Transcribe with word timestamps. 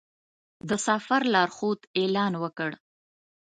د 0.69 0.71
سفر 0.87 1.21
لارښود 1.33 1.79
اعلان 1.99 2.33
وکړ. 2.43 2.71